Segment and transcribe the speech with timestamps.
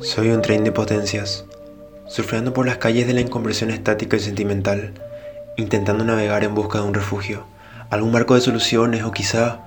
[0.00, 1.44] Soy un tren de potencias,
[2.06, 4.92] surfeando por las calles de la inconversión estática y sentimental,
[5.56, 7.44] intentando navegar en busca de un refugio,
[7.88, 9.60] algún marco de soluciones o quizá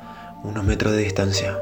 [0.43, 1.57] unos metros de distancia,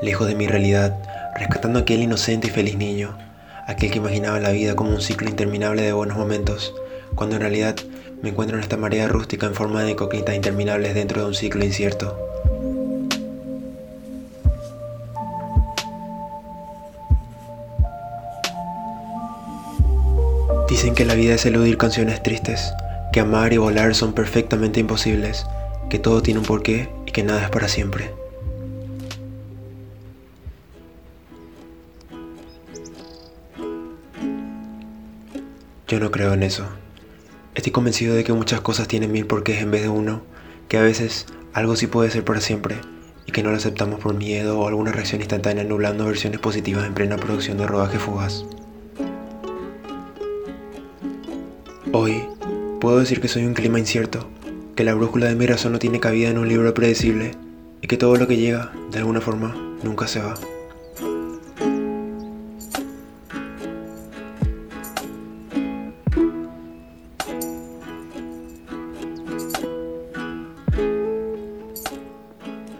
[0.00, 0.96] lejos de mi realidad,
[1.36, 3.18] rescatando a aquel inocente y feliz niño,
[3.66, 6.72] aquel que imaginaba la vida como un ciclo interminable de buenos momentos,
[7.14, 7.76] cuando en realidad
[8.22, 11.64] me encuentro en esta marea rústica en forma de coquitas interminables dentro de un ciclo
[11.64, 12.33] incierto.
[20.74, 22.74] Dicen que la vida es eludir canciones tristes,
[23.12, 25.46] que amar y volar son perfectamente imposibles,
[25.88, 28.10] que todo tiene un porqué y que nada es para siempre.
[35.86, 36.66] Yo no creo en eso.
[37.54, 40.22] Estoy convencido de que muchas cosas tienen mil porqués en vez de uno,
[40.66, 42.78] que a veces algo sí puede ser para siempre
[43.26, 46.94] y que no lo aceptamos por miedo o alguna reacción instantánea nublando versiones positivas en
[46.94, 48.44] plena producción de rodaje fugaz.
[51.96, 52.26] Hoy
[52.80, 54.26] puedo decir que soy un clima incierto,
[54.74, 57.36] que la brújula de mi razón no tiene cabida en un libro predecible
[57.82, 60.34] y que todo lo que llega, de alguna forma, nunca se va.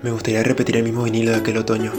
[0.03, 1.93] Me gustaría repetir el mismo vinilo de aquel otoño,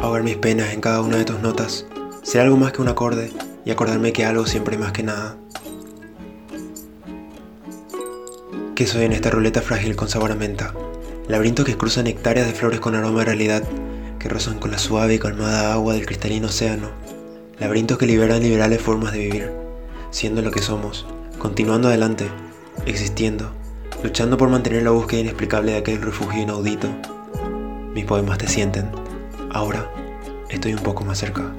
[0.00, 1.86] ahogar mis penas en cada una de tus notas,
[2.24, 3.30] ser algo más que un acorde
[3.64, 5.36] y acordarme que algo siempre más que nada.
[8.78, 10.72] Que soy en esta ruleta frágil con sabor a menta.
[11.26, 13.64] Laberintos que cruzan hectáreas de flores con aroma de realidad,
[14.20, 16.88] que rozan con la suave y calmada agua del cristalino océano.
[17.58, 19.50] Laberintos que liberan liberales formas de vivir,
[20.12, 21.06] siendo lo que somos,
[21.40, 22.28] continuando adelante,
[22.86, 23.50] existiendo,
[24.04, 26.86] luchando por mantener la búsqueda inexplicable de aquel refugio inaudito.
[27.94, 28.92] Mis poemas te sienten.
[29.50, 29.90] Ahora
[30.50, 31.52] estoy un poco más cerca.